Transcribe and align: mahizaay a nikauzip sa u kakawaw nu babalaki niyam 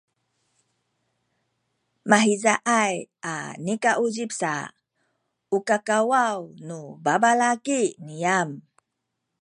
mahizaay 2.09 2.95
a 3.31 3.33
nikauzip 3.65 4.31
sa 4.41 4.53
u 5.55 5.59
kakawaw 5.67 6.39
nu 6.67 6.79
babalaki 7.03 7.81
niyam 8.05 8.49